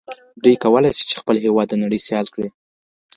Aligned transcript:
دوی 0.43 0.55
کولای 0.63 0.91
سي 0.97 1.03
چي 1.09 1.15
خپل 1.21 1.35
هېواد 1.45 1.67
د 1.69 1.73
نړۍ 1.83 1.99
سیال 2.07 2.27
کړي. 2.33 2.49